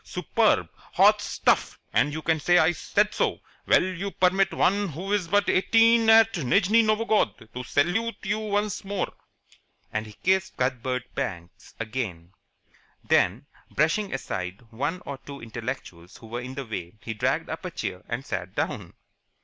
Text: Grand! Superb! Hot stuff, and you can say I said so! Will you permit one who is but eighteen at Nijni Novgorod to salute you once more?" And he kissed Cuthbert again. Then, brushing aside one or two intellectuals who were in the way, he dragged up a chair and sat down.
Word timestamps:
Grand! 0.01 0.09
Superb! 0.09 0.69
Hot 0.93 1.21
stuff, 1.21 1.77
and 1.93 2.11
you 2.11 2.23
can 2.23 2.39
say 2.39 2.57
I 2.57 2.71
said 2.71 3.13
so! 3.13 3.39
Will 3.67 3.83
you 3.83 4.09
permit 4.09 4.51
one 4.51 4.89
who 4.89 5.13
is 5.13 5.27
but 5.27 5.47
eighteen 5.47 6.09
at 6.09 6.33
Nijni 6.37 6.81
Novgorod 6.81 7.53
to 7.53 7.63
salute 7.63 8.15
you 8.23 8.39
once 8.39 8.83
more?" 8.83 9.13
And 9.93 10.07
he 10.07 10.13
kissed 10.13 10.57
Cuthbert 10.57 11.03
again. 11.79 12.31
Then, 13.03 13.45
brushing 13.69 14.11
aside 14.11 14.61
one 14.71 15.03
or 15.05 15.19
two 15.19 15.39
intellectuals 15.39 16.17
who 16.17 16.25
were 16.25 16.41
in 16.41 16.55
the 16.55 16.65
way, 16.65 16.97
he 17.03 17.13
dragged 17.13 17.47
up 17.49 17.63
a 17.63 17.69
chair 17.69 18.01
and 18.09 18.25
sat 18.25 18.55
down. 18.55 18.93